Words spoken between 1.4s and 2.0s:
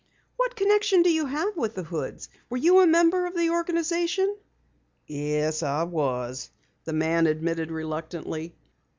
with the